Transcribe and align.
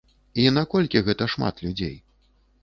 І 0.43 0.45
наколькі 0.55 1.03
гэта 1.09 1.27
шмат 1.35 1.61
людзей? 1.67 1.93